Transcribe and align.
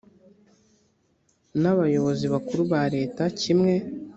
ni 1.59 1.67
abayobozi 1.73 2.25
bakuru 2.33 2.61
ba 2.71 2.81
leta 2.95 3.23
kimwe 3.39 3.73